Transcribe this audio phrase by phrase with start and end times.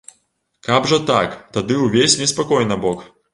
[0.67, 3.07] Каб жа так, тады ўвесь неспакой набок.